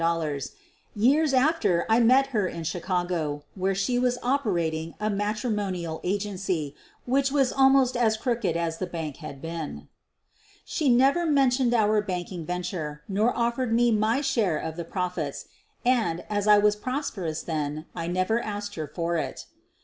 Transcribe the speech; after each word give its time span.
Years 0.95 1.31
after 1.31 1.85
I 1.87 1.99
met 1.99 2.29
her 2.33 2.47
in 2.47 2.63
Chicago 2.63 3.43
where 3.53 3.75
she 3.75 3.99
was 3.99 4.17
operating 4.23 4.95
a 4.99 5.11
matrimonial 5.11 6.01
agency 6.03 6.73
which 7.05 7.31
was 7.31 7.53
almost 7.53 7.95
as 7.95 8.17
crooked 8.17 8.57
as 8.57 8.79
the 8.79 8.87
bank 8.87 9.17
had 9.17 9.43
been. 9.43 9.89
She 10.65 10.89
never 10.89 11.27
mentioned 11.27 11.75
our 11.75 12.01
banking 12.01 12.47
venture 12.47 13.03
nor 13.07 13.37
offered 13.37 13.71
me 13.71 13.91
my 13.91 14.21
share 14.21 14.57
of 14.57 14.75
the 14.75 14.85
profits, 14.85 15.45
and, 15.85 16.25
as 16.31 16.47
I 16.47 16.57
was 16.57 16.75
prosperous 16.75 17.43
then, 17.43 17.85
I 17.93 18.07
never 18.07 18.41
asked 18.41 18.73
her 18.73 18.87
for 18.87 19.17
it. 19.17 19.45